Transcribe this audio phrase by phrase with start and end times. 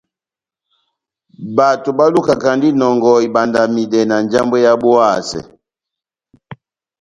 [1.55, 5.39] Bato balukakandini inɔngɔ ibandamidɛ na njambwɛ yábu ehasɛ.